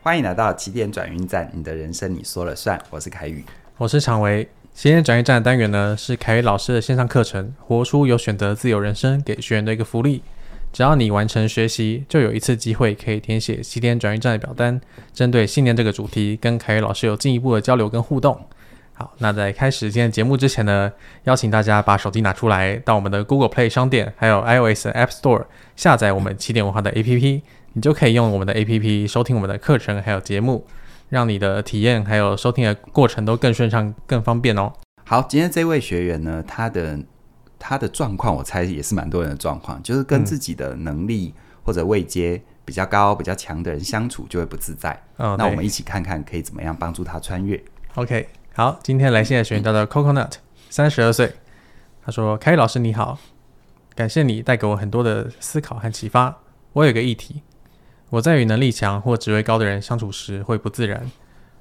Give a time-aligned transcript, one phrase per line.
[0.00, 2.80] 欢迎来到起点转运站，你的人生你说了算。
[2.88, 3.44] 我是凯宇，
[3.76, 4.48] 我是常维。
[4.72, 10.22] 起点转运站的单元呢，是凯宇老师的线上课程《活出有选择自由人生》给学员的一个福利。
[10.72, 14.80] 只要你完成学习，就有一次机会可以填写起点转运站的表单，
[15.12, 18.40] 针对信念这个主题，跟凯宇老师有进一步的交流跟互动。
[18.94, 20.92] 好，那在开始今天节目之前呢，
[21.24, 25.44] 邀请大家把手机拿出来，到我们的 Google Play 商店，还有 iOS App Store
[25.76, 27.42] 下载我们起点文化的 APP，
[27.78, 30.66] 你就可以用我们的 APP 收听我们的课程还有节目，
[31.10, 34.72] 让你的体验还有收听的过程都更顺畅、更方便哦。
[35.04, 36.98] 好，今天这位学员呢，他的
[37.56, 45.00] 他的状况，我猜也是蛮多人的状况，就是跟自己的能力或者位阶比较高、比较强的人相处就会不自在。
[45.18, 47.62] 嗯，那我们一起看看可以怎么样帮助他穿越。
[47.94, 48.28] OK。
[48.54, 50.32] 好，今天来信的学员叫做 Coconut，
[50.68, 51.32] 三十二岁。
[52.04, 53.16] 他说：“凯宇老师你好，
[53.94, 56.40] 感谢你带给我很多的思考和启发。
[56.74, 57.42] 我有个议题，
[58.10, 61.10] 我在与能力强或职位高的人相处时会不自然。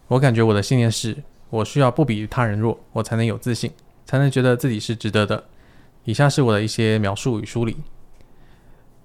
[0.08, 1.17] 我感觉我的信念是，
[1.49, 3.72] 我需要不比他人弱，我才能有自信，
[4.05, 5.45] 才能觉得自己是值得的。
[6.05, 7.77] 以下是我的一些描述与梳理。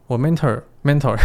[0.07, 1.17] 我 mentor mentor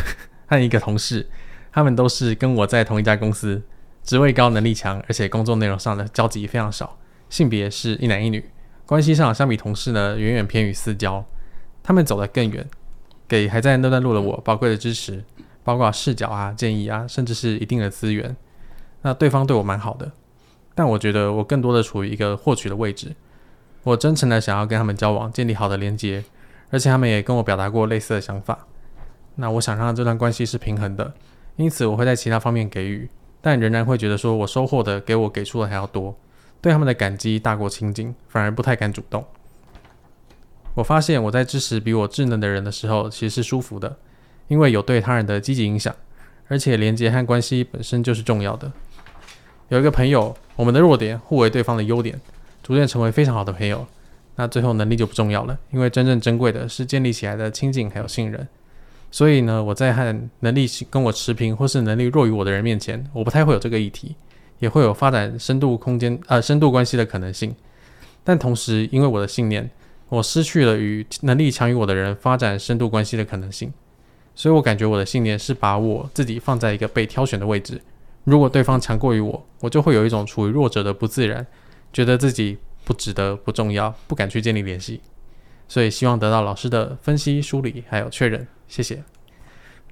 [0.48, 1.30] 和一个同事，
[1.72, 3.62] 他们都是跟我在同一家公司。”
[4.04, 6.98] 职位高、能力强，而且工作内容上的交集非常少，
[7.30, 8.50] 性别是一男一女，
[8.86, 11.26] 关系上相比同事呢，远远偏于私交。
[11.84, 12.66] 他们走得更远，
[13.28, 15.26] 给还在那段路的我宝贵的支持，
[15.68, 18.34] 包括视角啊、建议啊，甚至是一定的资源。
[19.02, 20.10] 那对方对我蛮好的，
[20.74, 23.14] 但我觉得我更多的处于一个获取的位置。
[23.84, 26.24] 我真诚的想要跟他们交往，建立好的连接，
[26.70, 28.66] 而且他们也跟我表达过类似的想法。
[29.36, 31.14] 那我想让这段关系是平衡的，
[31.58, 33.10] 因此我会在其他方面给予。
[33.42, 36.18] 但仍然会觉得说，我收获的给我给出的还要多，
[36.62, 39.26] 对他们的感激大过亲近，反而不太敢主动。
[40.76, 43.98] 我发现我在支持比我智能的人的时候，其实是舒服的，
[44.48, 45.96] 因为有对他人的积极影响，
[46.48, 48.72] 而且连接和关系本身就是重要的。
[49.70, 52.20] 有一个朋友，我们的弱点互为对方的优点，
[52.64, 53.86] 逐渐成为非常好的朋友。
[54.36, 58.48] 那最后能力就不重要了，因为真正珍贵的是建立起来的亲近还有信任。
[59.10, 64.16] 所以呢，我在和能力跟我持平或是能力弱于我的人面前，我不太会有这个议题，
[64.60, 67.56] 也会有发展深度空间呃深度关系的可能性。
[68.24, 69.70] 但同时，因为我的信念，
[70.10, 73.74] 我失去了与能力强于我的人发展深度关系的可能性。
[74.38, 77.82] 所以我感觉我的信念是把我自己放在一个被挑选的位置。
[78.24, 81.44] 如果对方强过于我，我就会有一种处于弱者的不自然，
[81.92, 85.02] 觉得自己不值得、不重要，不敢去建立联系。
[85.68, 88.48] 所以希望得到老师的分析、梳理还有确认。
[88.68, 89.02] 谢谢。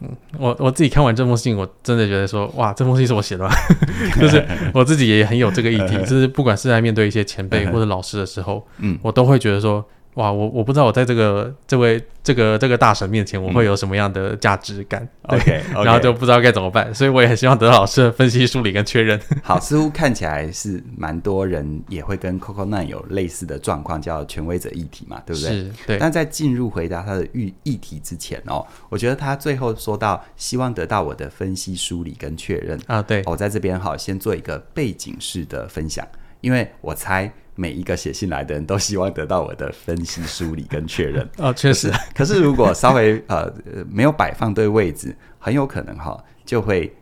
[0.02, 3.52] 嗯，我我自己看完这封信，我真的觉得说，哇，这封信是我写的吗？
[4.22, 4.46] 就是
[4.76, 9.84] 我自己也很有这个议题， 就是不管是在面对一些前辈或者老师的时候，嗯，我都会觉得说。
[10.16, 15.06] 哇，我我不知道我在这个这位这个这个大神面前，我会有什么样的价值感？
[15.24, 15.84] 嗯、对，okay, okay.
[15.84, 19.20] 然后就不知道该怎么办，所以我也很希望得到老师的分析、梳理跟确认。
[19.44, 25.52] 好，似乎看起来是蛮多人也会跟 Coco Nine 有类似的状况，叫权威者议题嘛，对不对？
[25.52, 25.98] 是，对。
[25.98, 33.22] 但在进入回答他的议议题之前哦，我觉得他最后说到希望得到我的分析、梳理跟确认啊，对。
[33.26, 36.08] 我在这边好先做一个背景式的分享，
[36.40, 37.30] 因为我猜。
[37.56, 41.28] 每一个写信来的人都希望得到我的分析、梳理跟确认。
[41.40, 41.90] 哦，确实。
[42.14, 43.52] 可是如果稍微呃
[43.90, 46.94] 没有摆放对位置，很有可能哈就会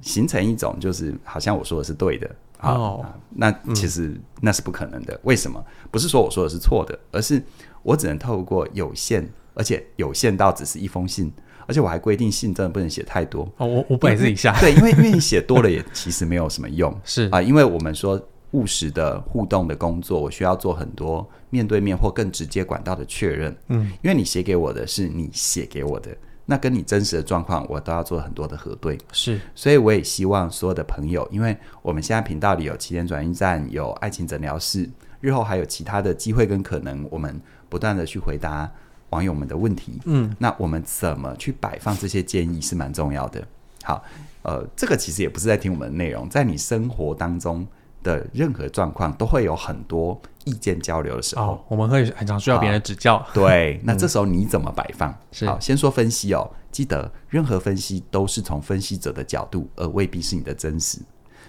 [0.00, 2.30] 形成一种就是好像我说的是对的
[2.60, 5.12] 哦、啊，那其实那是不可能的。
[5.14, 5.62] 嗯、为什么？
[5.90, 7.42] 不是说我说的是错的，而是
[7.82, 11.30] 我只能透过有限，而且有限到只是一封信，
[11.66, 13.42] 而且我还规定信真的不能写太多。
[13.58, 14.58] 哦，我我本自己下。
[14.58, 16.96] 对，因为因为你写多了也其实没有什么用。
[17.04, 18.18] 是啊，因为我们说。
[18.52, 23.54] 务实的互动的工作，我需要做很多面对面或更直接管道的确认。
[23.68, 26.16] 嗯，因为你写给我的是你写给我的，
[26.46, 28.96] 那跟你真实的状况，我都要做很多的核对。
[29.12, 34.88] 是，所以我也希望所有的朋友，因为我们现在频道里有起点转运站，有爱情诊疗室，
[35.20, 37.38] 日后还有其他的机会跟可能，我们
[37.68, 38.70] 不断的去回答
[39.10, 40.00] 网友们的问题。
[40.06, 43.46] 嗯，那我们怎么去摆放这些建议是蛮重要的。
[43.82, 44.02] 好，
[44.40, 47.66] 呃，这个其实也不是在听我们的内容，在你生活当中。
[48.08, 53.22] 的任何状况都会有很多意见交流的时候，哦、我们会很常需要别人的指教。
[53.34, 55.10] 对， 那这时候你怎么摆放？
[55.42, 60.98] 嗯、好，先说分析哦，记得任何分析都是从分析者的角度，而未必是你的真实。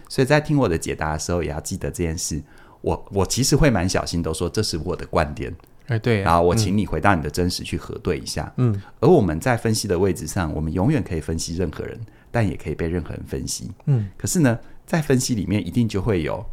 [0.09, 2.41] 所以在听我的解答的时候，也要记得这件事。
[2.81, 5.55] 我我其实会蛮小心，都说这是我的观点。
[5.87, 6.25] 哎，对、啊。
[6.25, 8.51] 然后我请你回到你的真实去核对一下。
[8.57, 8.81] 嗯。
[8.99, 11.97] 而我们在分析的位置上，我们永远可以分析任何人，
[12.31, 13.71] 但也可以被任何人分析。
[13.85, 14.09] 嗯。
[14.17, 14.59] 可是呢？
[14.89, 16.43] 在分析里面，一定就会有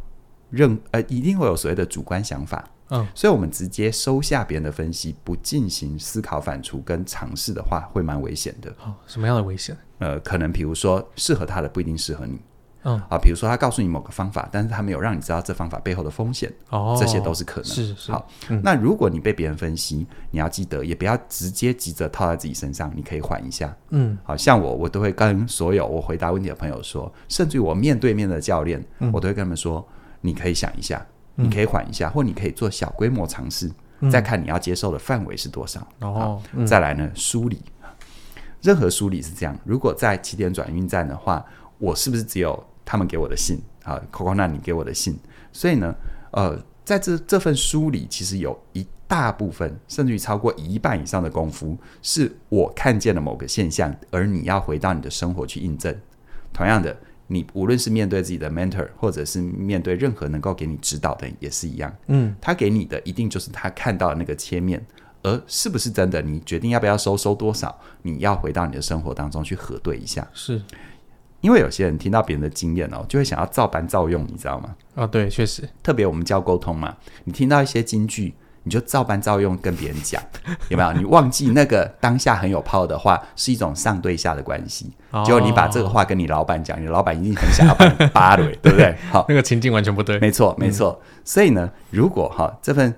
[0.51, 2.69] 任呃，一定会有所谓的主观想法。
[2.89, 8.69] 嗯，所以，我们直接收下别人的分析，不进行思考反刍跟尝试的话，会蛮危险的。
[8.85, 9.75] 哦，什么样的危险？
[9.97, 12.39] 呃，可能比如说，适合他的不一定适合你。
[12.87, 17.65] 嗯啊，比如说他告诉你某个方法，但是他没有让你知道这方法背后的风险，哦，这些都是可能。
[17.65, 18.11] 是是。
[18.11, 23.75] 好，嗯那如果你被别人分析，你要记得，也不要直接急着套在自己身上，你可以缓一下。
[23.89, 29.85] 嗯，好像我，我都会跟所有我回答问题的朋友说，甚至于我面对面的教练，嗯我都会跟他们说，
[30.21, 31.05] 你可以想一下，
[31.35, 33.69] 嗯你可以缓一下，或你可以做小规模尝试，
[33.99, 35.85] 嗯再看你要接受的范围是多少。
[35.99, 37.61] 哦再来呢，梳理。
[38.61, 41.45] 任何梳理是这样，如果在起点转运站的话，
[41.77, 45.19] 我是不是只有他们给我的信啊？Coco 那你给我的信，
[45.51, 45.93] 所以呢，
[46.31, 55.93] 呃，在这这份书里，其实有一大部分，甚至于超过一半以上的功夫，是我看见了某个现象，而你要回到你的生活去印证。
[56.53, 56.95] 同样的，
[57.27, 61.93] 你无论是面对自己的 mentor，或者是面对任何能够给你指导的人，也是一样。
[62.07, 64.81] 嗯，他给你的一定就是他看到的那个切面。
[65.23, 66.21] 而是不是真的？
[66.21, 67.75] 你决定要不要收，收多少？
[68.03, 70.25] 你要回到你的生活当中去核对一下。
[70.31, 70.61] 是，
[71.41, 74.75] 因为有些人听到别人的经验哦，就会想要照搬照用，你知道吗？
[74.95, 76.95] 啊，对，确实，特别我们教沟通嘛，
[77.25, 80.21] 你听到一些金句，你就照搬照用跟别人讲，
[80.69, 80.91] 有没有？
[80.93, 84.91] 你忘记那个当下很有 power 的话，是一种上对下的关系。
[85.11, 88.95] 哦结果你把这个话跟你老板讲，你老板一定很想要把你扒了， 对不对？
[89.11, 90.19] 好，那个情境完全不对。
[90.19, 91.01] 没错，没错。
[91.23, 92.93] 所以呢，如果哈这份。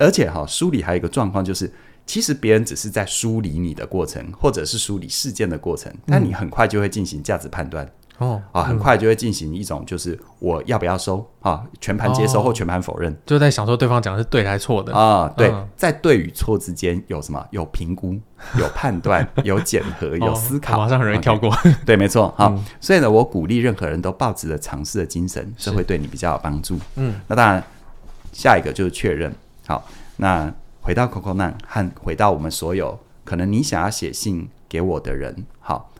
[0.00, 1.68] 而且哈，书里还有一个状况就是，
[2.08, 15.28] 其实别人只是在梳理你的过程，或者是梳理事件的过程，但你很快就会进行价值判断哦啊，很快就会进行一种就是我要不要收啊，全盘接收或全盘否认，就在想说对方讲的是对还是错的啊？
[15.36, 17.46] 对，嗯在对与错之间有什么？
[17.50, 18.18] 有评估、
[18.58, 21.54] 有判断、 有检核、有思考，哦马上很容易跳过。
[21.84, 22.34] 对，没错。
[22.38, 26.78] 好，嗯所以呢，我鼓励任何人都抱持着尝试的精神，这会对你比较有帮助。
[26.96, 27.62] 嗯，那当然，
[28.32, 29.30] 下一个就是确认。
[29.66, 30.50] 好，那。
[30.88, 35.92] 回到 Coco 难和回到我们所有可能你想要写信给我的人，好，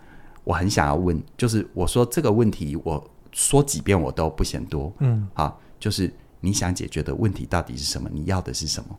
[0.45, 8.09] 我很想要问，就是我说这个问题，我说几遍我都不嫌多，嗯，好，就是你想解决的问题到底是什么？
[8.11, 8.99] 你要的是什么？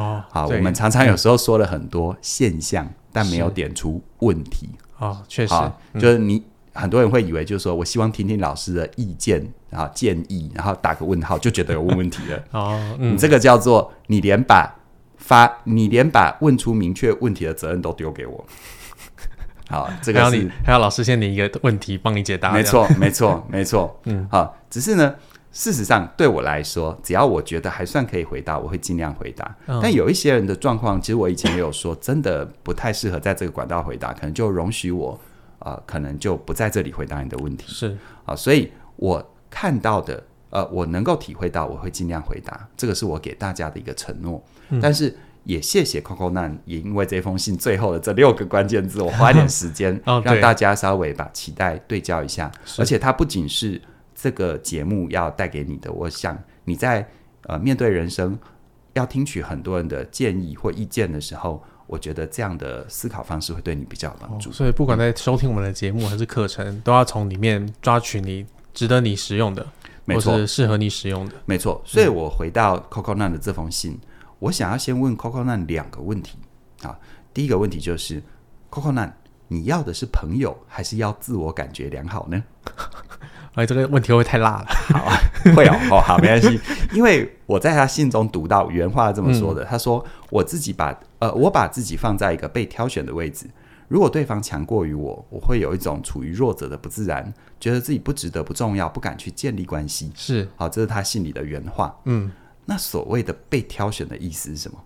[0.00, 4.70] 哦，好，我们常常有时候说了很多现象，嗯、但没有点出问题。
[4.96, 5.54] 哦，确实，
[5.98, 12.42] 就是你、嗯、很多人会以为，就是说我希望听听老师的意见，然后建议，然后打个问号，就觉得有问问题了。
[12.52, 14.74] 哦，嗯、你这个叫做你连把。
[15.26, 18.46] 发你连把问出明确问题的责任都丢给我，
[19.68, 25.16] 好，这个是还要老师先你一个问题帮你解答，没错，没错，没错，嗯，好，只是呢，
[25.50, 29.56] 事实上对我来说，只要我觉得还算可以回答，我会尽量回答。
[29.66, 35.18] 嗯、但有一些人的状况，其实我以前也有说，真的不太适合在这个管道回答，可能就容许我，
[35.58, 37.64] 呃，可能就不在这里回答你的问题。
[37.66, 37.98] 是。
[38.24, 40.22] 啊，所以我看到的，
[40.56, 44.42] 呃，我能够体会到，我会尽量回答，这个是我给大家的一个承诺。
[44.70, 45.14] 嗯、但是
[45.44, 52.46] 也谢谢 Coco 难，也因为这封信最后的这六个关键字，我花一点时间 让大家稍微把期待对焦一下。
[52.46, 53.78] 哦、而且它不仅是
[54.14, 57.06] 这个节目要带给你的，我想你在
[57.42, 58.38] 呃面对人生
[58.94, 64.52] 要听取很多人的建议或意见的时候，我觉得这样的思考方式会对你比较有帮助、哦。
[64.54, 69.64] 所以不管在收听我们的节目还是课程，都要从里面抓取你值得你使用的，
[70.06, 71.34] 没错，是适合你使用的。
[71.44, 71.82] 没错。
[71.84, 73.92] 所以我回到 Coco Nan 的这封信。
[73.92, 74.00] 嗯
[74.38, 76.36] 我想要先问 Coco Nan 两个问题
[76.82, 76.98] 啊，
[77.32, 78.22] 第一个问题就是
[78.70, 79.10] Coco Nan，，
[79.48, 82.44] 你要的是朋友还是要自我感觉良好呢？
[83.54, 84.66] 哎，这个问题会不会太辣了？
[84.92, 85.16] 好啊，
[85.56, 86.60] 会哦，哦，好，没关系，
[86.92, 93.48] 因为我在他信中读到原话这么说的，嗯、他说我自己把呃，我把自己放在一个被挑选的位置，
[93.88, 100.10] 如果对方强过于我，我会有一种处于弱者的不自然，觉得自己不值得、不重要，不敢去建立关系。
[100.14, 101.96] 是，好，这是他信里的原话。
[102.04, 102.30] 嗯。
[102.68, 104.78] 那所谓的被挑选的意思是什么？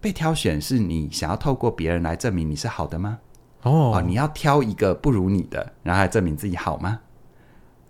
[0.00, 3.20] 被挑选是你想要透过别人来证明你是好的吗？
[3.62, 7.00] 哦，哦，你要挑一个不如你的，然后来证明自己好吗？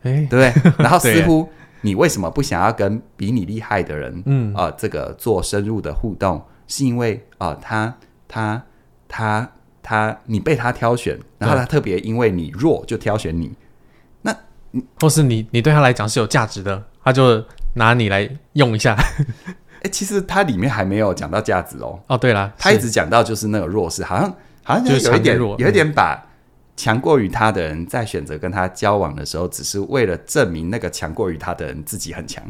[0.03, 0.73] 哎，对不对？
[0.79, 1.49] 然后似乎
[1.81, 7.97] 你为什么不想要跟比你厉害的人，嗯啊、呃，这个做深入的互动，是因为啊、呃，他
[8.29, 8.63] 他
[9.09, 9.51] 他
[9.85, 13.53] 他，你被他挑选，然后他特别因为你弱就挑选你，
[14.23, 14.35] 那
[14.99, 17.45] 或是你你对他来讲是有价值的，他就。
[17.77, 18.97] 拿你来用一下，
[19.83, 21.99] 哎，其实它里面还没有讲到价值哦。
[22.07, 26.25] 哦，对了，他一直讲到就是那个弱势，好像好像就有一点弱有一点把
[26.77, 32.45] 强过于他的人在选择跟他交往的时候，只是为了证明那个强过于他的人自己很强。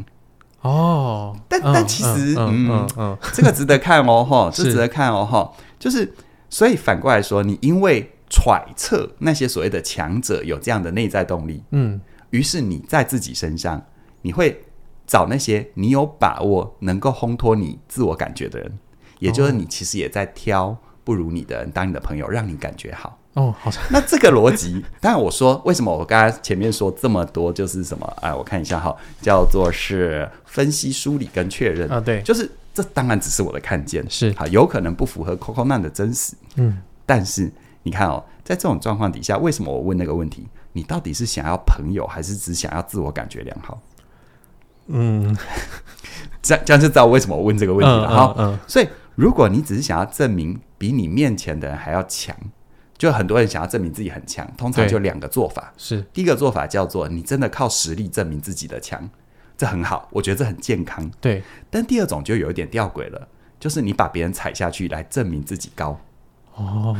[0.61, 6.13] 哦，但、嗯、但其实，嗯嗯，嗯，嗯，这个值得看哦，哈，这值得看哦，哈，就是
[6.55, 13.85] 所以反过来说，你因为揣测那些所谓的强者有这样的内在动力，嗯，于是你在自己身上
[14.21, 14.61] 你会。
[15.07, 18.79] 找那些你有把握能够烘托你自我感觉的人，
[19.19, 23.15] 也就是你其实也在挑不如你的人当你的朋友，让你感觉好。
[23.35, 28.17] 哦，好像那这个逻辑，当然我说为什么我刚才前面说这么多，就是什么？
[28.19, 37.51] 哎，我看一下哈，叫做是分析、梳理跟确认啊，对，就是这当然只是我的看见，是好，有可能不符合 Coconut 的真实，嗯，但是
[37.81, 40.45] 你看哦，在这种状况底下，为什么我问那个问题？
[40.73, 43.81] 你到底是想要朋友，还是只想要自我感觉良好？
[44.87, 45.35] 嗯，
[46.43, 48.35] 这样这样就知道为什么我问这个问题了哈。
[48.37, 52.35] 嗯，嗯，所以如果你只是想要证明比你面前的人还要强。
[52.97, 55.73] 就很多人想要证明自己很强，通常就两个做法。
[55.75, 59.09] 是第一个做法叫做你真的靠实力证明自己的强，
[59.57, 61.09] 这很好，我觉得这很健康。
[61.21, 63.27] 对，但第二种就有一点吊诡了，
[63.59, 65.99] 就是你把别人踩下去来证明自己高。
[66.55, 66.95] 哦，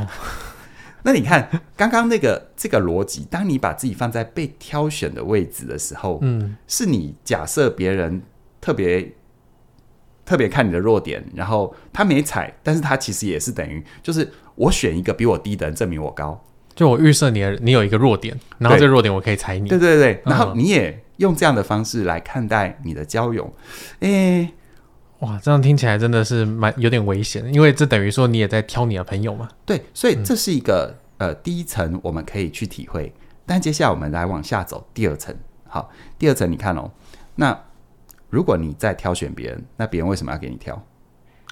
[1.04, 8.22] 那你看刚刚那个这个逻辑，当你把自己放在被挑选的位置的时候，嗯，是你假设别人
[8.60, 9.14] 特别。
[10.28, 16.44] 特别看你的弱点，然后他没踩，但是他其实也是等于，就是我选一个比我低的人，证明我高。
[16.74, 19.70] 就我预设你，你有一个弱点，然后这个弱点我可以踩你。
[19.70, 23.54] 对对对，然后你也用这样的方式来看待你的交友。
[24.00, 24.50] 哎、嗯，
[25.20, 29.50] 哇，这样听起来真的是蛮有点危险，因为这等于说你也在挑你的朋友嘛。
[29.66, 33.14] 对，所以这是一个、嗯、呃第一层我们可以去体会，
[33.46, 35.36] 但接下来我们来往下走第二层。
[35.68, 36.92] 好，第二层你看哦，
[37.36, 37.58] 那。
[38.32, 40.84] 如果你在挑选别人，那别人为什么要给你挑？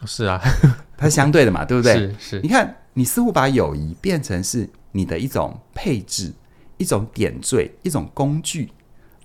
[0.05, 0.41] 是啊，
[0.97, 1.93] 它是相对的嘛，对不对？
[1.95, 2.41] 是是。
[2.41, 6.33] 你看，你似乎把友谊变成是你的一种配置、
[6.75, 8.69] 一种点缀、一种工具，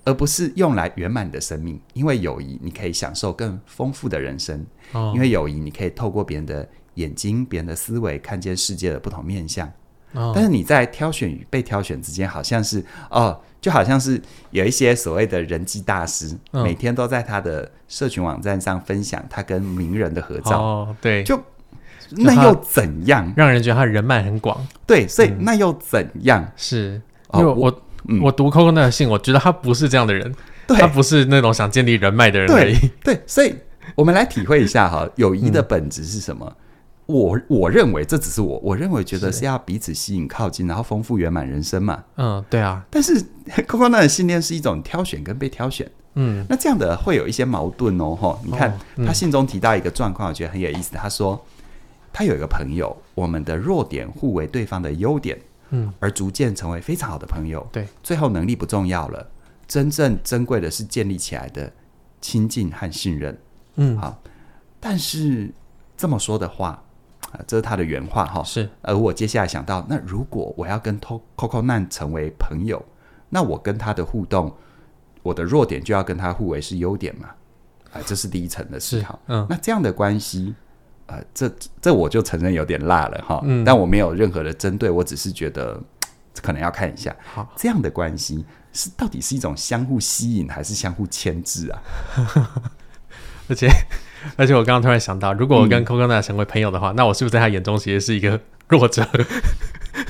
[0.09, 1.79] 而不是用来圆满你的生命。
[1.93, 4.65] 因为友谊，你可以享受更丰富的人生。
[4.93, 5.13] 哦。
[5.15, 9.71] 因为友谊，你可以透过别人的眼睛、别人的思维，看见世界的不同面相。
[10.13, 10.33] 哦。
[10.35, 13.39] 但是你在挑选与被挑选之间，好像是哦。
[13.61, 14.23] 就好像是
[14.53, 20.63] 有一些所谓的人际大师，嗯，每天都在他的社群网站上分享他跟名人的合照。
[20.63, 21.37] 哦，对，就
[22.11, 23.35] 那又怎样？
[23.37, 24.65] 让人觉得他人脉很广。
[24.87, 26.41] 对，所以那又怎样？
[26.45, 27.03] 嗯、是
[27.35, 30.35] 因为我我，嗯、我读 Coco 那个信，我觉得他不是这样的人，
[30.67, 32.75] 他不是那种想建立人脉的人而已。
[33.05, 33.55] 对， 对，所以
[33.95, 36.47] 我们来体会一下哈，友谊的本质是什么？
[36.47, 36.65] 嗯
[37.09, 42.05] 我我认为这只是我，我认为觉得是要彼此吸引靠近，然后丰富圆满人生嘛。
[42.19, 42.85] 嗯，对啊。
[42.91, 43.19] 但是
[43.67, 45.91] Coco 那的信念是一种挑选跟被挑选。
[46.17, 48.15] 嗯，那这样的会有一些矛盾哦。
[48.15, 50.95] 吼，你看、哦嗯、他信中提到一个状况，我觉得很有意思。
[50.97, 51.43] 他说
[52.13, 55.39] 他有一个朋友，我们的弱点互为对方的优点，
[55.71, 57.67] 嗯，而逐渐成为非常好的朋友。
[57.73, 59.31] 对，最后能力不重要了，
[59.67, 61.73] 真正珍贵的是建立起来的
[62.21, 63.39] 亲近和信任。
[63.77, 64.21] 嗯，好。
[64.81, 65.53] 但是
[65.97, 66.83] 这么说的话。
[67.33, 68.43] 啊，这是他的原话哈。
[68.43, 72.83] 是，而我接下来想到，那如果我要跟 Coco Nan 成为朋友，
[73.29, 74.57] 那我跟他的互动，
[75.23, 77.29] 我的弱点就要跟他互为是优点嘛？
[77.93, 79.19] 啊，这是第一层的思考。
[79.27, 80.55] 嗯，那这样的关系，
[81.09, 83.41] 呃，这这我就承认有点辣了哈。
[83.45, 85.79] 嗯，但我没有任何的针对，我只是觉得
[86.41, 87.15] 可能要看一下。
[87.35, 91.83] 好，这样的关系是到底是一种相互吸引，还是相互牵制啊？
[93.51, 93.69] 而且。
[94.37, 99.09] 而且我刚刚突然想到，如果我跟 Coconut 成为朋友的话，嗯，那我是不是在他眼中其实是一个 弱者？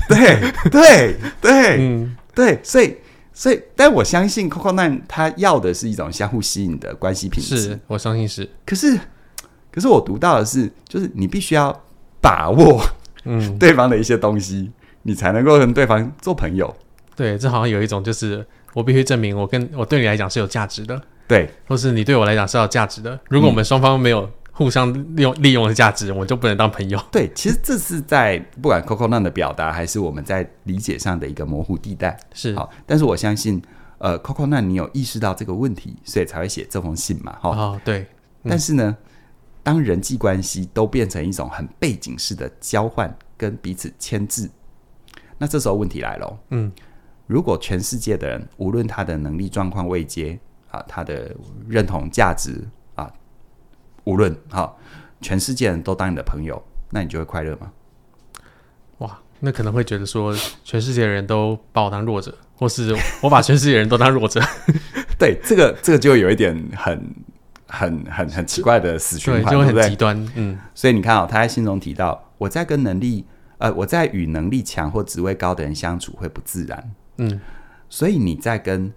[0.07, 2.97] 对 对对，嗯，对，所以
[3.31, 8.49] 所以，但我相信 Coconut 他要的是一种相互吸引的关系品质，是我相信是。
[8.65, 8.99] 可是
[9.71, 11.75] 可是我读到的是，就是你必须要
[12.21, 12.81] 把握
[13.25, 14.73] 嗯 对方的一些东西，嗯，
[15.03, 16.75] 你才能够跟对方做朋友。
[17.15, 21.01] 对，这好像有一种就是我必须证明我跟我对你来讲是有价值的。
[21.27, 23.19] 对，或是你对我来讲是有价值的。
[23.29, 26.99] 如果我们双方没有互相利用利用的价值，嗯，我们就不能当朋友。
[27.11, 32.19] 对，其实这是在不管 Coconut 的表达，还是我们在理解上的一个模糊地带。
[32.33, 33.61] 是好，但是我相信，
[33.99, 37.35] 呃，Coconut 你有意识到这个问题，所以才会写这封信嘛。
[37.39, 38.07] 哈，哦，对。
[38.43, 38.97] 但是呢，
[39.69, 44.49] 当人际关系都变成一种很背景式的交换跟彼此牵制，
[45.37, 46.39] 那这时候问题来了。
[46.49, 46.71] 嗯，
[47.27, 50.39] 如果全世界的人，无论他的能力状况未接。
[50.71, 51.35] 啊，他的
[51.67, 53.11] 认同价值啊，
[54.03, 54.73] 无论哈、啊，
[55.19, 56.61] 全世界人都当你的朋友，
[56.91, 57.71] 那你就会快乐吗？
[58.99, 60.31] 哇，那可能会觉得说，
[60.63, 64.39] 全世界人都把我当弱者，或是我把全世界人都当弱者。
[65.17, 67.15] 对，这个这个就有一点很
[67.69, 70.29] 很很很奇怪的死循环，很极端。
[70.35, 73.25] 嗯，所以你看啊、哦，他在信中提到，我在跟能力
[73.57, 76.91] 呃，我在与能力强或职位高的人相处会不自然。
[77.17, 77.39] 嗯，
[77.87, 78.91] 所以你在跟。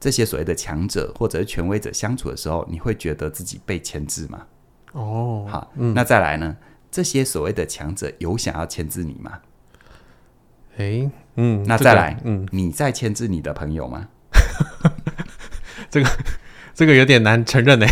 [0.00, 4.46] 这些所谓的强者或者是权威者相处的时候，你会觉得自己被牵制吗？
[4.92, 6.56] 哦，好，嗯，那再来呢？
[6.88, 9.40] 这些所谓的强者有想要牵制你吗？
[10.76, 14.06] 诶，嗯，那再来，嗯，你在牵制你的朋友吗？
[15.90, 16.08] 这个
[16.78, 17.86] 这个有点难承认 呢。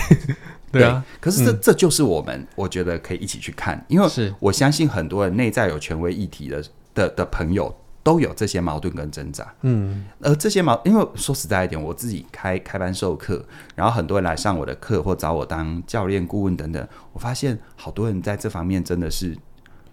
[0.70, 6.64] 对啊，可是这、嗯、这就是我们我觉得可以一起去看，因为是我相信很多人内在有权威议题的
[6.94, 7.74] 的的朋友。
[8.06, 9.52] 都有这些矛盾跟挣扎。
[9.62, 19.36] 嗯，而这些矛，因为说实在一点，我自己开开班授课，然后很多人来上我的课或找我当教练顾问等等，我发现好多人在这方面真的是，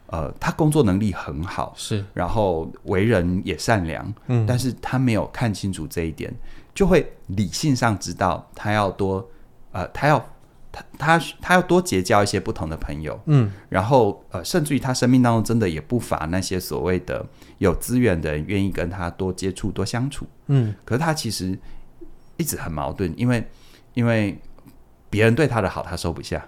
[0.05, 6.31] 呃，他工作能力很好，是，然后为人也善良，嗯，但是他没有看清楚这一点，
[6.74, 9.30] 就会理性上知道他要多，
[9.72, 10.24] 呃，他要。
[10.75, 17.24] 他他他要多结交一些不同的朋友，嗯，然后呃，甚至于他生命当中真的也不乏那些所谓的
[17.60, 20.74] 有资源的人，愿意跟他多接触、多相处，嗯。
[20.84, 21.56] 可是他其实
[22.38, 23.48] 一直很矛盾，因为
[23.94, 24.36] 因为
[25.12, 26.44] 别人对他的好，他收不下。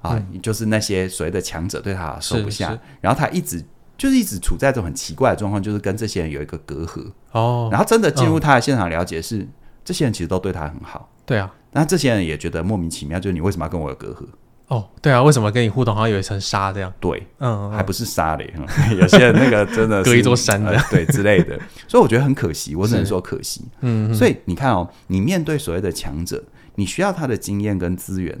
[0.00, 3.62] 啊，嗯、就是那些所谓的强者对他好收不下，然后他一直
[3.96, 7.68] 就是一直处在这种很奇怪的状况，就是跟这些人有一个隔阂哦。
[7.70, 9.48] 然后真的进入他的现场了解是，嗯、
[9.84, 11.52] 这些人其实都对他很好，对啊。
[11.72, 14.26] 那这些人也觉得莫名其妙，就是你为什么要跟我有隔阂？
[14.68, 16.92] 哦，对啊，为什么跟你互动好像有一层纱这样？
[16.98, 18.52] 对，嗯，嗯，还不是纱嘞，
[18.98, 21.56] 有些人那个真的是隔一座山的，呃，对之类的。
[21.86, 23.64] 所以我觉得很可惜，我只能说可惜。
[23.82, 26.42] 嗯，所以你看哦，你面对所谓的强者，
[26.74, 28.36] 你需要他的经验跟资源，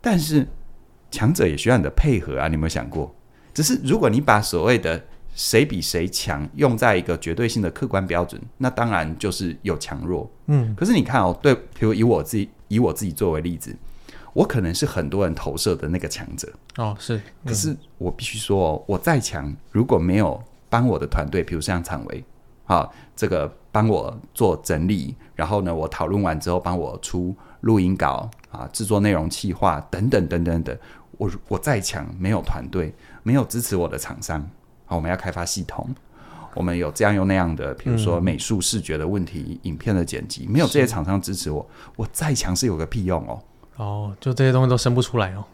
[0.00, 0.46] 但是
[1.10, 2.46] 强者也需要你的配合啊！
[2.46, 3.12] 你有没有想过？
[3.58, 5.02] 只是如果你把所谓的
[5.34, 10.30] 谁比谁强，用在一个绝对性的客观标准，那当然就是有强弱。
[10.46, 13.74] 嗯，可是你看哦，对，比如以我自己以我自己作为例子，
[14.32, 16.48] 我可能是很多人投射的那个强者。
[16.76, 17.16] 哦，是。
[17.16, 22.24] 嗯、可是我必须说哦，我再强，如果没有帮我的团队，比如像常维，
[22.66, 30.78] 啊，这个帮我做整理，然后呢，我讨论完之后帮我出录音稿啊，制作内容企划等等等等等，
[31.16, 32.94] 我我再强，没有团队，
[33.28, 34.40] 没有支持我的厂商。
[34.86, 35.86] 好，我们要开发系统，
[36.54, 43.42] 我们有这样又那样的，比如说美术视觉的问题、嗯、影片的剪辑，没有这些厂商支持我，我再强势有个屁用哦！
[43.76, 45.44] 哦，就这些东西都生不出来哦。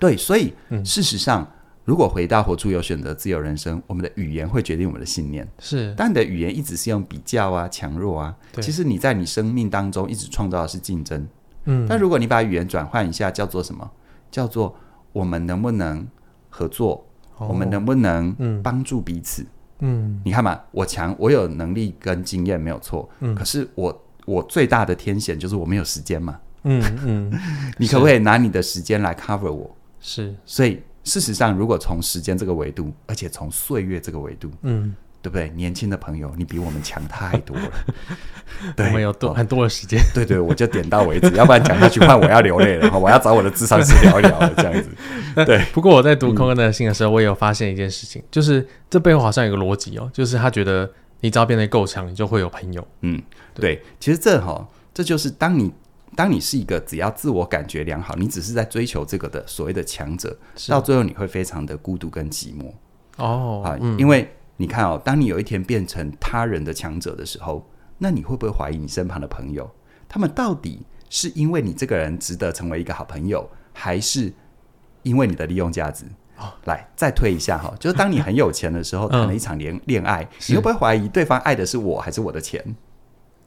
[0.00, 1.48] 对，所以、嗯、事实上，
[1.84, 5.48] 如果回到活出有选择自由人生，我们的语言会决定我们的信念。
[5.60, 11.24] 是，但你的语言一直是用比较啊、强弱啊，其实你在你生命当中一直创造的是竞争。
[11.66, 13.88] 嗯，但如果你把语言转换一下，叫做什么？
[14.32, 14.74] 叫做
[15.12, 16.04] 我们能不能
[16.50, 17.06] 合作？
[17.48, 19.44] 我们能不能帮助彼此？
[19.80, 23.08] 嗯，你看嘛，我强，我有能力跟经验没有错。
[23.20, 26.38] 嗯，可是我我最大的天险就是我没有时间嘛。
[26.64, 27.40] 嗯 嗯，
[27.78, 29.76] 你可不可以拿你的时间来 cover 我？
[30.00, 34.94] 是，所以事实上，如果从时间这个维度，而且从岁月这个维度，嗯。
[35.22, 35.48] 对不对？
[35.50, 37.70] 年轻的朋友，你比我们强太多了。
[38.76, 39.98] 对，我们有多、哦、很多的时间。
[40.12, 42.98] 对对，我就点到为止，要不然讲下去换我要流泪了。
[42.98, 44.90] 我要找我的智商师聊一聊了，这样子。
[45.46, 45.64] 对。
[45.72, 52.86] 不过我在读空空的信的时候，我也有发现一件事情，嗯、就是这背后好像有个逻辑哦，就是他觉得你只要变得够强，你就会有朋友。
[53.02, 53.22] 嗯，
[53.54, 53.76] 对。
[53.76, 55.72] 对其实这哈、哦，这就是当你
[56.16, 60.36] 当你是一个只要自我感觉良好，你只是在追求这个的所谓的强者，
[60.68, 62.72] 到最后你会非常的孤独跟寂寞。
[63.16, 64.30] 哦啊，嗯、因为。
[64.56, 69.70] 你看哦，当你有一天变成他人的强者的时候，那你会不会怀疑你身旁的朋友，
[70.08, 74.32] 他们到底是因为你这个人值得成为一个好朋友，还是
[75.02, 76.04] 因为你的利用价值？
[76.38, 82.74] 哦，来再推一下哈， 就是当你很有钱的时候，谈了一场恋恋爱，你会不会怀疑对方爱的是我还是我的钱？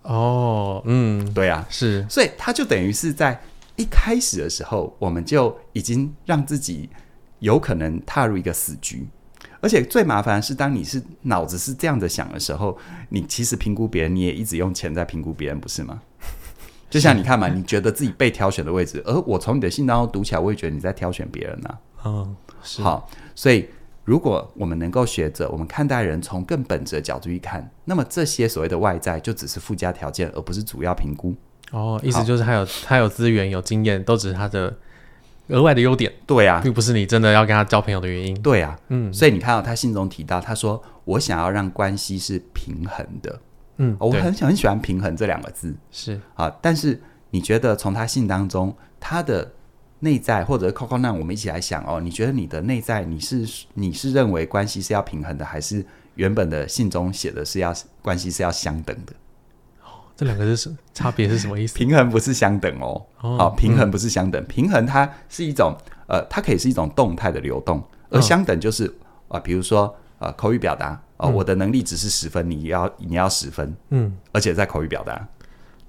[0.04, 3.41] 哦，嗯，对啊，是，所以他就等于是在
[3.76, 6.89] 一开始的时候，我们就已经让自己
[7.39, 9.08] 有可能踏入一个死局。
[9.65, 12.78] 而且最麻烦的是，当你是脑子是这样的想的时候，
[13.10, 15.99] 你其实评估别人，你也一直用钱在评估别人，不是吗？
[16.88, 22.06] 就像你看嘛，你觉得自己被挑选的位置，而我从你的信当中读起来，我也觉得你在挑选别人呢、啊。
[22.06, 22.84] 嗯，是。
[22.84, 23.67] 好，所以
[24.04, 31.34] 如果我们能够学着我们看待人从更本质的角度去看，那么这些所谓的外在就只是附加条件，而不是主要评估。
[31.71, 34.78] 哦，意思就是他有他有资源、有经验，都只是他的。
[35.49, 38.39] 额外的优点，对啊，并不是你真的要跟他交朋友的原因。
[38.41, 43.39] 对啊，嗯，所以你看到他信中提到，他说：“我想要让关系是平衡的。”
[43.77, 46.49] 嗯，我很很喜欢“平衡”这两个字，是啊。
[46.62, 49.51] 但是你觉得从他信当中，他的
[49.99, 59.13] 内在或者 Coco 那我们一起来想哦，你觉得你的内在你是你是认为关系是要平衡的，还是原本的信中写的是要关系是要相等的？
[60.15, 61.75] 这两个是什差别是什么意思？
[61.75, 65.75] 平衡不是相等哦，好、平衡不是相等，嗯、平衡它是一种
[66.08, 68.86] 呃，它可以是一种动态的流动，而相等就是
[69.28, 75.28] 啊、呃，比如说呃，口语表达啊、呃嗯，我的能力只是十分，你要你要十分，嗯，而且在口语表达，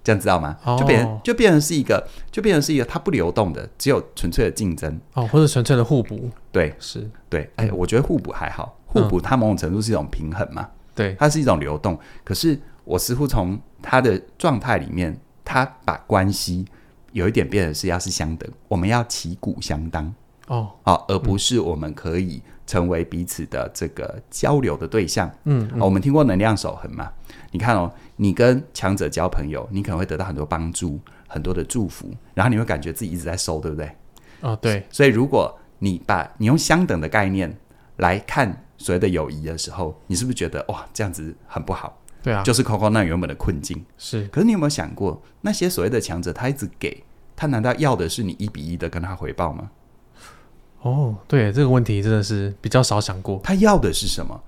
[0.03, 0.57] 这样知道吗？
[0.65, 5.01] 哦、就变就变成是一个，就变成是一个它不流动的，只有纯粹的竞争。
[5.15, 7.09] 哦，或者纯粹的互补，对，是。
[7.29, 12.61] 对，哎，我觉得互补还好，互补它某种程度是一种平衡嘛，对、嗯，它是一种流动，可是。
[12.87, 16.64] 我似乎从他的状态里面，他把关系
[17.12, 20.14] 有一点变得是要是相等，我们要旗鼓相当
[20.46, 25.31] 哦，好，而不是我们可以成为彼此的这个交流的对象。
[25.44, 27.12] 嗯，嗯我们听过能量守恒嘛？
[27.51, 33.90] 你看哦，你跟强者交朋友，你可能会得到很多帮助，很多的祝福，然后你会感觉自己一直在收，对不对？
[34.42, 34.87] 哦，对。
[34.90, 37.53] 所以如果你把你用相等的概念
[37.96, 41.99] 来看所谓的友谊的时候，你是不是觉得哇，这样子很不好？
[42.27, 43.85] 对啊，就是 Coco 那原本的困境。
[43.97, 44.27] 是。
[44.33, 47.05] 可是你有没有想过，那些所谓的强者，他一直给
[47.37, 49.71] 他，难道要的是你一比一的跟他回报吗？
[50.83, 53.41] 哦，对，这个问题真的是比较少想过。
[53.45, 54.43] 他要的是什么？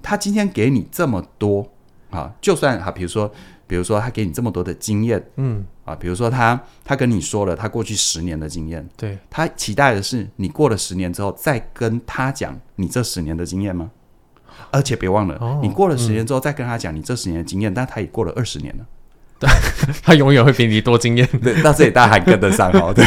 [0.00, 1.68] 他今天给你这么多
[2.10, 3.28] 啊，就算哈，比如说，
[3.66, 13.90] 比如说他给你这么多的经验，嗯啊，比如说他他跟你说了他过去十年的经验，对，他期待的是你过了十年之后再跟他讲你这十年的经验吗？
[14.70, 18.84] 而且别忘了，哦、你过了十年之后再跟他讲你这十年的经验，嗯、但他也过了二十年了，
[19.38, 19.48] 对，
[20.02, 21.26] 他永远会比你多经验。
[21.42, 23.04] 对，到这里大家还跟得上哦， 对，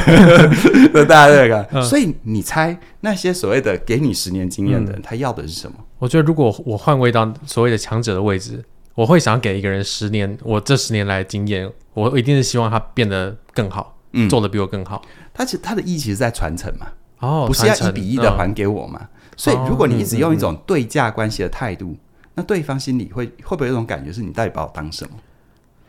[0.89, 5.77] 对，大家这个，嗯、所以你猜那些所谓的给你十年经验的人，嗯、他要的是什么？
[5.97, 8.63] 我觉得如果我换位到所谓的强者的位置，
[8.95, 15.01] 我会想给一个人十年，我这十年来的经验，我一定是希望他变得更好，嗯，做得比我更好。
[15.33, 16.87] 他其实他的意义其实在传承嘛，
[17.19, 19.07] 哦，不是要一比一的还给我嘛？
[19.39, 21.95] 嗯所以，如果你一直用一种对价关系的态度，
[22.33, 25.17] 那对方心里会会不会有一种感觉是你到底把我当什么？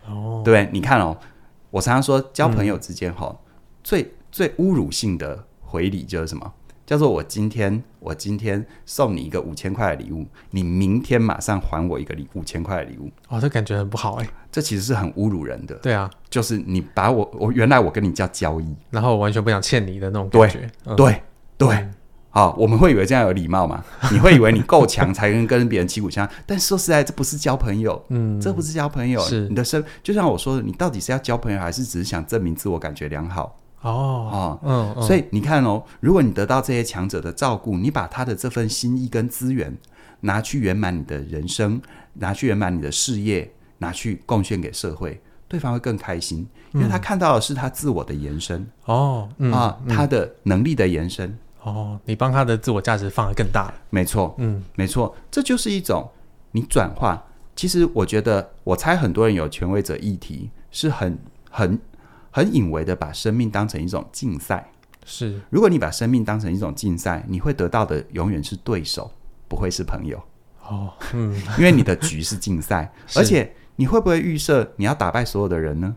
[0.06, 1.16] 哦，对，你看哦，
[1.70, 3.36] 我常常说交朋友之间哈、
[3.82, 6.52] 最最侮辱性的回礼就是什么？
[6.86, 13.10] 叫做我今天我今天送你一个五千块的礼物，你明天马上还我一个礼五千块的礼物。
[13.28, 15.74] 哦，这感觉很不好哎，这其实是很侮辱人的。
[15.76, 20.58] 对啊，就是你把我我原来我跟你叫交易，然后我完全不想欠你的那种感觉。
[20.58, 21.22] 对、嗯、对
[21.58, 21.68] 对。
[21.74, 21.94] 嗯
[22.32, 23.84] 好，我们会以为这样有礼貌吗？
[24.12, 26.36] 你会以为你够强才能跟别人旗鼓相当？
[26.46, 29.20] 但说实在，这不是交朋友，嗯，这不是交朋友。
[29.22, 33.56] 是你的生，就像我说的，你到底是要交朋友，还是只是想证明自我感觉良好？
[33.82, 39.76] 哦，哦嗯，嗯，所以你看哦，如果你得到这些强者的照顾，你把他的这份心意跟资源
[40.20, 41.82] 拿去圆满你的人生，
[42.14, 48.64] 拿去圆满你的事业，拿去贡献给社会，对方会更开心，因为他看到的是他自我的延伸。
[48.84, 51.36] 哦，嗯、啊，他的能力的延伸。
[51.62, 53.74] 哦，你帮他的自我价值放得更大了。
[53.90, 56.10] 没错，嗯，没错，这就是一种
[56.52, 57.26] 你转化。
[57.54, 61.18] 其实我觉得，我猜很多人有权威者议题，是很、
[61.50, 61.78] 很、
[62.30, 64.70] 很隐微的把生命当成一种竞赛。
[65.04, 69.10] 是，如果你把生命当成一种竞赛，你会得到的永远是对手，
[69.48, 70.22] 不会是朋友。
[70.66, 75.96] 哦，嗯， 因为你的局是竞赛，而且你会不会预设你要打败所有的人呢？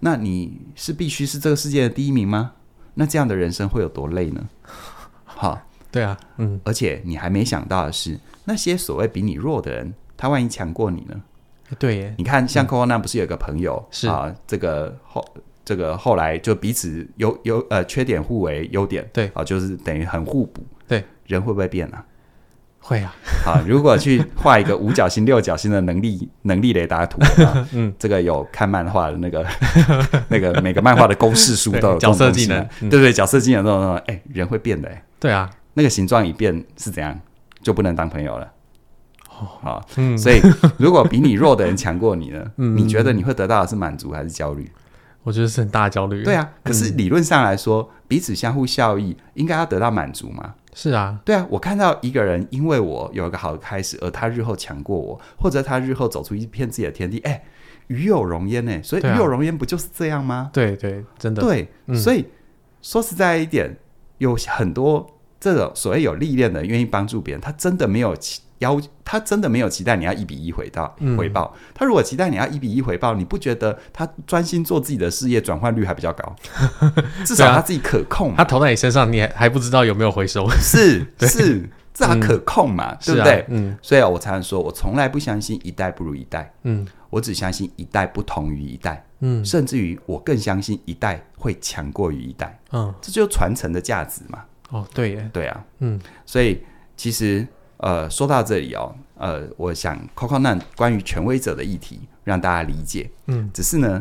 [0.00, 2.52] 那你是必须是这个世界的第一名吗？
[2.94, 4.48] 那这样的人生会有多累呢？
[5.24, 11.20] 好，对啊，嗯，而且你还没想到的是，那些所谓比你弱的人，他万一强过你呢？
[11.78, 14.34] 对耶，你看，像 Coco 那不是有个朋友、是、啊？
[14.46, 15.24] 这个后
[15.64, 20.62] 这个后来就彼此优优呃缺点互为优点，对啊，就是等于很互补。
[20.86, 22.04] 对，人会不会变啊？
[22.84, 23.14] 会啊！
[23.44, 27.20] 好，如果去画一个五角星、六角星的能力能力雷达图，
[27.72, 29.46] 嗯，这个有看漫画的那个
[30.28, 33.12] 那个每个漫画的公式书都有角色技能，对不对？
[33.12, 37.18] 角色技能这种这种，哎，人会变的，哎，对啊，那个形状一变是怎样，
[37.62, 38.52] 就不能当朋友了。
[39.28, 40.40] 哦，好，嗯，所以
[40.76, 44.70] 如果比你弱的人强过你呢，你觉得你会得到的是满足还是焦虑？
[45.22, 46.24] 我觉得是很大焦虑。
[46.24, 50.54] 对啊，可是理论上来说，彼此相互效益，应该要得到满足嘛。
[50.74, 57.44] 是啊，对啊，我看到一个人因为我有一个好的开始，而他日后强过我，或者他日后走出一片自己的天地，哎，
[57.88, 58.82] 与有荣焉呢。
[58.82, 60.50] 所以与有荣焉不就是这样吗？
[60.52, 61.68] 对对，真的对。
[61.94, 62.26] 所以
[62.80, 63.76] 说实在一点，
[64.18, 65.06] 有很多
[65.38, 68.16] 这种所谓有历练的，愿意帮助别人，他真的没有
[68.62, 71.54] 要他真的没有期待你要一比一回到、嗯、回报。
[71.74, 76.34] 他如果期待你要一比一回报，你不觉得他专心做自己的事业，转换率还比较高？
[77.26, 78.34] 至少他自己可控、啊。
[78.38, 80.48] 他投在你身上，你还还不知道有没有回收？
[80.50, 81.60] 是 是，
[81.92, 83.40] 至少可控嘛，嗯、对不对？
[83.40, 83.76] 啊、嗯。
[83.82, 86.52] 所以我常常说，我从来不相信一代不如一代。
[86.62, 86.86] 嗯。
[87.10, 89.04] 我只相信一代不同于一代。
[89.20, 89.44] 嗯。
[89.44, 92.58] 甚至于，我更相信一代会强过于一代。
[92.70, 92.94] 嗯。
[93.02, 94.44] 这就是传承的价值嘛。
[94.70, 95.30] 哦，对耶。
[95.32, 95.64] 对啊。
[95.80, 96.00] 嗯。
[96.24, 96.62] 所以
[96.96, 97.46] 其实。
[97.82, 103.10] 呃，说到这里哦，呃，我想 Coco 那关于权威者的议题，让大家理解。
[103.26, 104.00] 嗯，只是呢，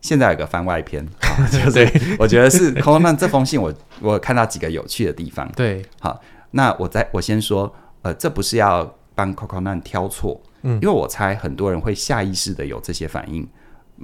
[0.00, 5.50] 现在有个番外篇， 啊、就是我觉得是 Coco 那这封信我，我我看到几个有趣的地方。
[5.56, 6.20] 对，好，
[6.52, 13.44] 那我在我先说，呃，这不是要帮 Coco 那挑错，嗯，因为我猜很多人会下意识的有这些反应。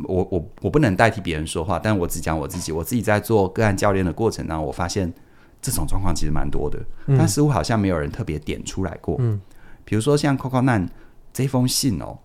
[0.09, 2.73] 我我我不能代替别人说话，但我只讲我自己。
[2.73, 5.15] 我自己在做个案教练的过程当中，我发现。
[5.64, 9.16] 这种状况其实蛮多的，嗯、但似乎好像没有人特别点出来过。
[9.18, 9.40] 嗯，
[9.83, 10.87] 比如说像 Coco 难
[11.33, 12.18] 这封信哦，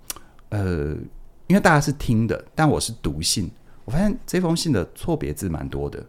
[0.49, 0.93] 呃，
[1.47, 3.49] 因为大家是听的，但我是读信，
[3.85, 6.05] 我发现这封信的错别字蛮多的。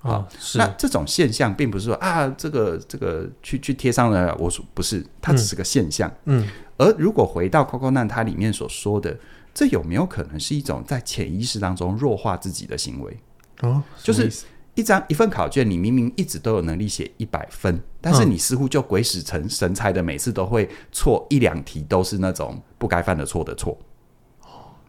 [0.00, 0.56] 啊，是。
[0.56, 6.10] 那这种现象并不是说啊，这个这个去去贴上了，我说不是，它只是个现象。
[6.24, 6.48] 嗯。
[6.78, 9.14] 而如果回到 Coco Nan 它里面所说的，
[9.52, 13.14] 这有没有可能是一种在潜意识当中弱化自己的行为？
[13.60, 14.32] 哦，就是
[14.80, 23.78] 一张一份考卷，你明明一直都有能力写一百分，但是你似乎就鬼使神神差的，每次都会错一两题，都是那种不该犯的错的错。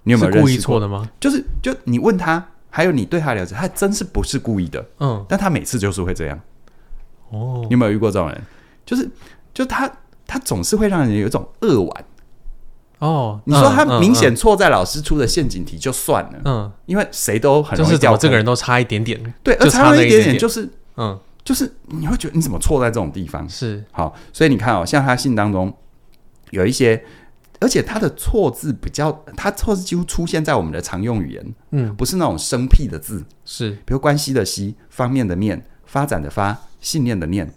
[0.03, 1.07] 你有没有故意错的吗？
[1.19, 4.83] 就是就你问他，还有你对他了解，他真是不是故意的。
[4.99, 6.39] 嗯，但他每次就是会这样。
[7.29, 8.41] 哦，你有没有遇过这种人？
[8.85, 9.07] 就是
[9.53, 9.91] 就他
[10.25, 12.05] 他总是会让人有一种扼腕。
[13.01, 18.15] 哦，你说他明显错在老师出的陷阱题就算了，嗯，因为谁都很容易掉。
[18.15, 23.49] 这个人都差一点点，对，而差了一点点就是，嗯，就是你会觉得你怎么错在这种地方？
[23.49, 25.75] 是好，所以你看哦，像他信当中
[26.51, 27.03] 有一些，
[27.59, 37.51] 而且他的错字比较，他错字几乎出现在我们的常用语言，嗯，不是那种生僻的字，是，比如关系的系，方面的面，发展的发，信念的念。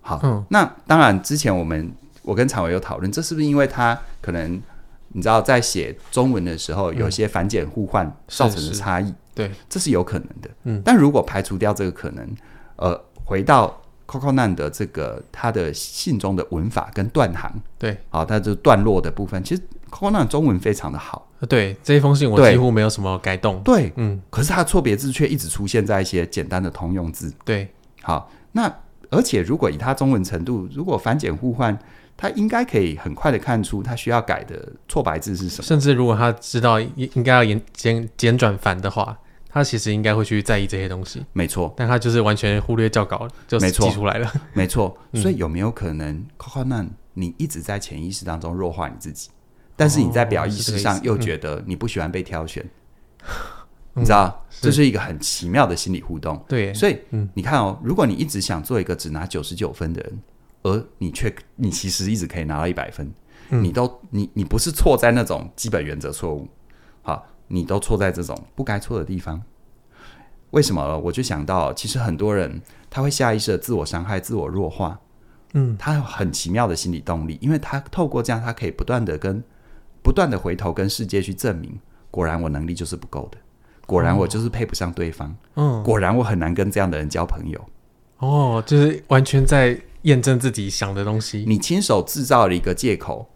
[0.00, 4.58] 好，嗯，那当然之前我们我跟常伟有讨论，这是不是因为他可能。
[5.16, 10.50] 你知道，在写中文的时候，有些繁简互换造成的差异，对，这是有可能的。
[10.64, 12.36] 嗯，但如果排除掉这个可能，
[12.76, 21.26] 呃，回到 Coco 难的这个他的信中的文法跟断行，对，好，他这段落的部分，其实 Coco 难中文非常的好。
[21.48, 23.62] 对，这一封信我几乎没有什么改动。
[23.62, 27.32] 对，嗯，可是它的错别字却一直出现在一些简单的通用字。
[27.42, 27.66] 对，
[28.02, 28.70] 好，那
[29.08, 31.78] 而且如果以他中文程度，如果繁简互换。
[32.16, 39.18] 他应该可以很快的看出他需要改的错白字是什么，甚至如果他知道应应该要简简简转繁的话，
[39.50, 41.24] 他其实应该会去在意这些东西。
[41.34, 44.32] 没错，但他就是完全忽略校稿，就记出来了。
[44.54, 49.28] 没错， 所以有没有可能，Coco 难你一直在潜意识当中弱化你自己，
[49.76, 52.64] 但是你在表意识上又觉得你不喜欢被挑选，
[53.92, 56.42] 你知道，这是一个很奇妙的心理互动。
[56.48, 56.98] 对，所以
[57.34, 60.18] 你看哦，如果你一直想做一个只拿九十九分的人。
[60.66, 63.08] 而你却，你其实一直可以拿到一百分，
[63.50, 66.48] 嗯、你都你你不是错在那种基本原则错误，
[67.02, 69.40] 好，你都错在这种不该错的地方。
[70.50, 70.98] 为什么？
[70.98, 74.98] 我就想到，其实很多人他会下意识的自我伤害、自我弱化，
[75.54, 79.42] 嗯，他有很奇妙的心理动力，因为他透过这样，他可以不断的跟
[80.02, 81.78] 不断的回头跟世界去证明，
[82.10, 83.38] 果然我能力就是不够的，
[83.86, 87.60] 果然我就是配不上对方，嗯，果然我很难跟这样的人交朋友。
[88.18, 89.78] 哦，就是完全在。
[90.06, 93.28] 验证自己想的东西，你亲手制造了一个借口，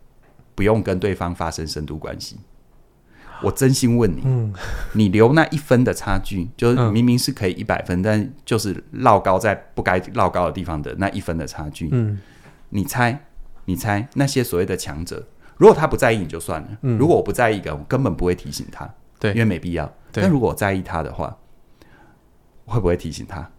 [0.54, 2.38] 不用跟对方发生深度关系。
[3.42, 4.52] 我真心问你，嗯，
[4.92, 12.20] 你留那一分的差距，就是明明是可以一百分，嗯，但就是落高在不该落高的地方的那一分的差距，嗯，
[12.68, 13.18] 你猜，
[13.64, 19.90] 你猜那些所谓的强者，如果他不在意你就算了，嗯，如果我不在意的，我根本不会提醒他，对，因为没必要。
[20.12, 21.36] 但如果我在意他的话，
[22.66, 23.50] 会不会提醒他？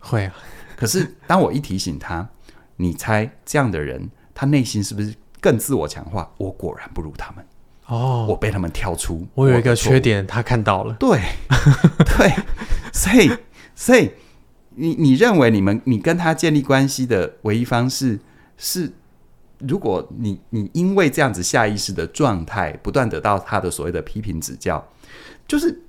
[0.00, 0.34] 会啊。
[0.76, 2.28] 可是当我一提醒他。
[2.76, 6.30] 你猜这样的人，他内心是不是更自我强化？
[6.38, 7.44] 我果然不如他们
[7.86, 9.26] 哦，我被他们挑出。
[9.34, 10.94] 我有一个缺点，他看到了。
[10.94, 11.18] 对
[12.04, 12.32] 对，
[12.92, 13.30] 所以
[13.74, 14.10] 所以
[14.74, 18.18] 你你认为你们你跟他建立关系的唯一方式
[18.56, 18.92] 是，
[19.58, 24.86] 如果你你因为这样子下意识的状态，不断得到他的所谓的批评指教，
[25.48, 25.82] 就是。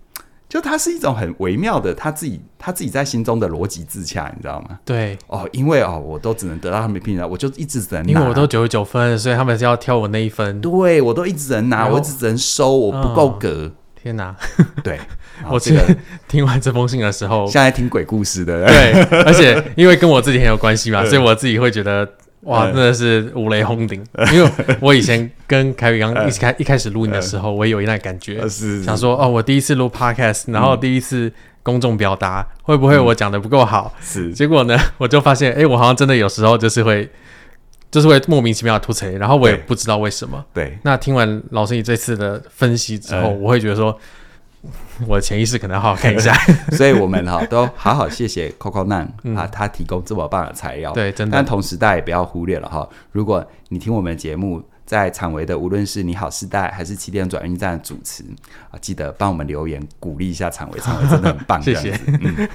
[0.49, 4.79] 就他是一种很微妙的，他自己他自己在心中的逻辑自洽，你知道吗？
[4.85, 10.61] 对哦，因为哦，我都只能得到他们批评，我就一直只能拿，因为我都九十九分，所以他们是要挑我那一分。
[10.61, 13.65] 对，我都一直能拿，我一直只能收，我不够格。
[13.65, 14.33] 哦、天哪！
[14.83, 14.97] 对，
[15.51, 15.83] 我记得
[16.29, 22.07] 听完这封信的时候，现在听鬼故事的，对，而且因为跟我自己很有关系嘛， 所以我自己会觉得。
[22.47, 24.01] 哇，真的是五雷轰顶！
[24.33, 28.41] 因为我以前跟凯宇刚一起开一开始录音的时候，我也有一那感觉，
[28.83, 31.31] 想说哦，我第一次录 podcast，然后第一次
[31.61, 33.93] 公众表达，会不会我讲的不够好？
[34.01, 37.09] 是，结果呢， 我就发现，哎，我好像真的有时候就是会，
[37.91, 40.43] 就是会莫名其妙的吐槽，然后我也不知道为什么。
[40.53, 43.99] 对，那听完老师你这次的分析之后，我会觉得说。
[45.07, 46.33] 我的潜意识可能要好好看一下，
[46.75, 49.01] 所以我们哈都好好谢谢 Coco 难
[49.35, 51.35] 啊，他提供这么棒的材料，对，真的。
[51.35, 58.23] 但同时大家也不要忽略了哈，如果你听我们的节目，在场维的无论是你好世代还是起点转运站的主持
[58.71, 61.99] 啊，记得帮我们留言鼓励一下场维，场维真的很棒， 谢谢。
[62.07, 62.49] 嗯、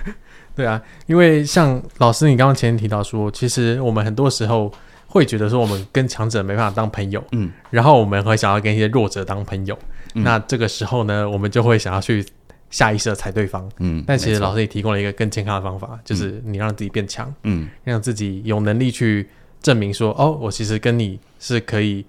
[0.57, 4.73] 对啊，因为像老师你刚刚前面提到说，其实我们很多时候
[5.07, 9.79] 会觉得说，我们跟强者没办法当朋友，嗯，然后我们会想要跟一些弱者当朋友。
[10.15, 12.25] 嗯、那这个时候呢，我们就会想要去
[12.71, 13.71] 下意识的踩对方。
[13.79, 17.33] 嗯，但其实老师也提供了一个更健康的方法，嗯、就是你让自己变强。
[17.45, 19.29] 嗯，让自己有能力去
[19.61, 22.05] 证明说，哦，我其实跟你是可以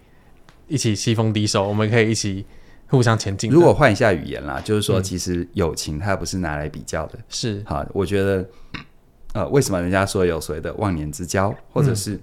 [0.67, 2.45] 一起棋逢敌手，我们可以一起
[2.87, 3.51] 互相前进。
[3.51, 7.19] 如果换一下语言啦，就是说，其实友情它不是拿来比较的。
[7.29, 8.47] 是，好，我觉得
[9.33, 12.19] 呃，为什么人家说有所谓的忘年之交，或者是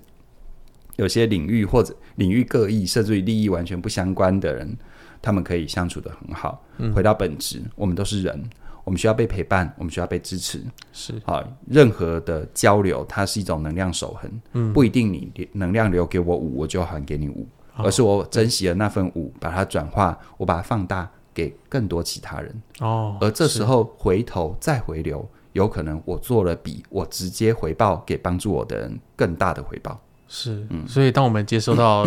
[0.97, 4.77] 有些领域或者领域各异，甚至于利益完全不相关的人，
[5.23, 6.63] 他们可以相处的很好。
[6.79, 8.43] 嗯、回到本质，我们都是人，
[8.85, 10.63] 我们需要被陪伴，我们需要被支持。
[10.93, 14.31] 是啊，任何的交流，它是一种能量守恒。
[14.53, 22.63] 嗯，不一定你能量留给我五，我就还给你五，哦、而是我珍惜了那份五，把它转化，我把它放大给更多其他人。
[22.81, 25.29] 哦，而这时候回头再回流。
[25.53, 32.07] 有可能我做了比我直接回报给帮助我的人更大的回报，是，嗯，所以当我们接收到，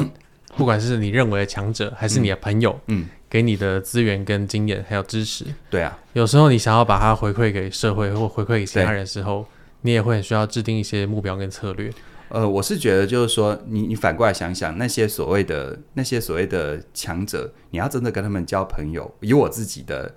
[0.56, 9.46] 不管是你认为的强者，还是你的朋友，嗯，给你的资源跟经验还有支持，对啊，有时候你想要把它回馈给社会或回馈给其他人的时候，
[9.82, 11.92] 你也会很需要制定一些目标跟策略。
[12.30, 20.16] 呃，我是觉得就是说，你你反过来想想，那些所谓的那些所谓的强者，你要真的跟他们交朋友，以我自己的。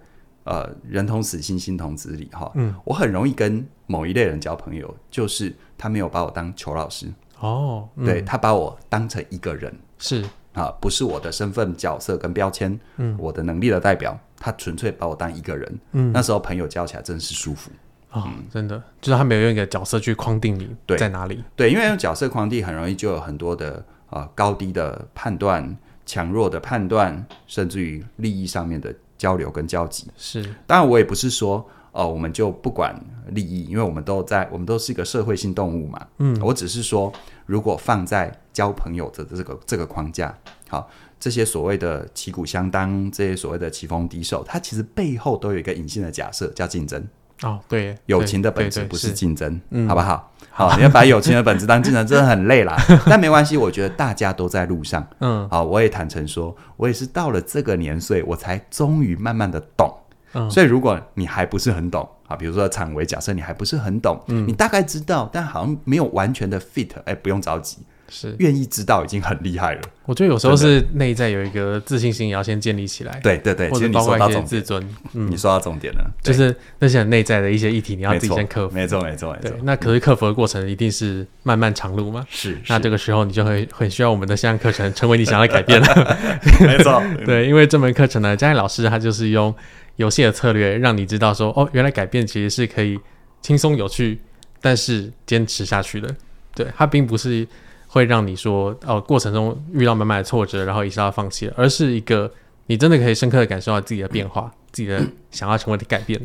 [0.49, 2.49] 呃，人同死心，心同此理，哈。
[2.55, 10.25] 嗯，我很容易跟某一类人交朋友，就是他没有把我当裘老师哦，嗯、对，他把我当成一个人，是。
[10.55, 17.71] 啊，不是我的身份角色跟标签，嗯，我的能力的代表，他纯粹把我当一个人，嗯，那时候朋友交起来真是舒服。
[18.09, 23.75] 啊，哦嗯、真的，就是他没有用一个角色去框定你在哪里，对，因为用角色框定很容易就有很多的
[24.09, 28.95] 啊、呃、高低的判断、强弱的判断，甚至于利益上面的。
[29.19, 30.07] 交流跟交集。
[30.19, 32.95] 是，当然我也不是说哦，我们就不管
[33.29, 36.07] 利益，因为我们都在，我们都是一个社会性动物嘛。
[36.19, 37.11] 嗯，我只是说，
[37.47, 40.37] 如果放在交朋友的这个这个框架，
[40.69, 47.03] 好，这些所谓的旗鼓相当，这些所谓的棋逢敌手，它其实背后都有一个隐性的假设，叫竞争。
[47.43, 50.31] 哦，对，友情的本质不是竞争，嗯，好不好？
[50.51, 52.77] 好，你要把友情的本质当竞争，真的很累啦。
[53.09, 55.07] 但没关系，我觉得大家都在路上。
[55.21, 59.91] 嗯，好，我也坦诚说，我也是到了这个年岁，我才终于慢慢的懂。
[60.37, 67.79] 嗯，所以如果你还不是很懂啊，比如说场维，假设你还不是很懂，嗯，你大概知道，但好像没有完全的 fit，哎，不用着急。
[68.09, 69.81] 是愿意知道已经很厉害了。
[70.05, 73.19] 我觉得有时候是内在有一个自信心，也要先建立起来。
[73.21, 74.81] 对对对，或者包括一些自尊。
[75.13, 78.73] 嗯，你说到重点了，就是那些很内在的一些议题，你要自己先克服。
[78.73, 79.51] 没错没错没错。
[79.51, 82.25] 对，那可是克服的过程一定是漫漫长路嘛。
[82.31, 82.57] 是。
[82.69, 86.17] 那这个时候你就会很需要我们的线上课程，成为你想要改变了。
[86.65, 87.03] 没错。
[87.27, 89.53] 对，因为这门课程呢，佳义老师他就是用
[89.97, 92.99] 游戏的策略，让你知道说，哦，原来改变其实是可以
[93.43, 94.21] 轻松有趣，
[94.61, 96.15] 但是坚持下去的。
[96.55, 97.47] 对，它并不是。
[97.89, 102.31] 会让你说哦，过程中遇到满满的挫折，然后一下要放弃了，而是一个
[102.67, 106.21] 你真的可以深刻的感受到自己的变化，自己的想要成为的改变。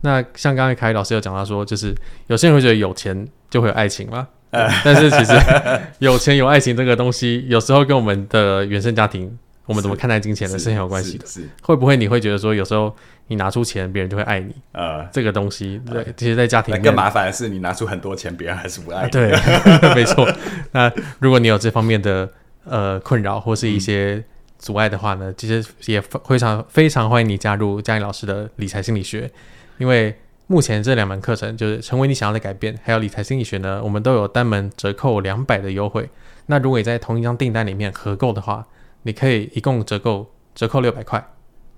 [0.00, 1.92] 那像刚才凯宇老师有讲到说，就是
[2.28, 5.32] 有些人会觉得有钱就会有爱情嘛，但是其实
[5.98, 9.36] 有钱有爱情这个东西，有时候跟我们的原生家庭。
[9.70, 12.92] 我们怎么看待金钱的是很有关系的，是会不会你会觉得说有时候
[13.28, 14.52] 你拿出钱，别人就会爱你？
[14.72, 19.10] 呃，这个东西，对，其实，在家庭更麻烦的是，你拿出很多钱，别人还是不爱你。
[19.12, 19.30] 对，
[19.94, 20.28] 没错。
[20.72, 22.28] 那如果你有这方面的
[22.64, 24.20] 呃困扰或是一些
[24.58, 29.30] 阻碍的话呢，其实也非常非常欢迎你加入嘉义老师的理财心理学，
[29.78, 30.12] 因为
[30.48, 36.10] 目前这两门课程就是成为你想要的改变，还有理财心理学呢，我们都有单门折扣两百的优惠。
[36.46, 38.66] 那如果你在同一张订单里面合购的话，
[39.02, 41.24] 你可以一共折扣折扣六百块，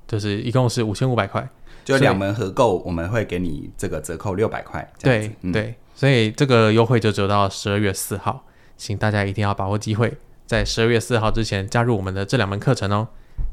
[0.06, 1.48] 就是一共是五千五百块，
[1.84, 4.86] 就两门合购，我们会给你这个折扣六百块。
[5.00, 8.44] 对、嗯、对，所以这个优惠就只有到十二月四号，
[8.76, 10.12] 请大家一定要把握机会，
[10.46, 13.08] 在十二月四号之前加入我们的这两门课程哦。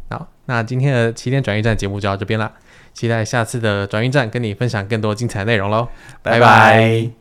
[0.09, 2.51] 好，那今天的起点转运站节目就到这边了，
[2.93, 5.87] 期待下次的转运站跟你分享更多精彩内容喽，
[6.23, 6.39] 拜拜。
[6.39, 7.18] 拜拜。